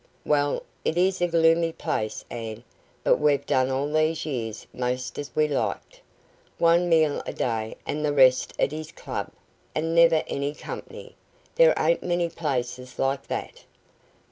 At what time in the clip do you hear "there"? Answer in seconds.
11.53-11.75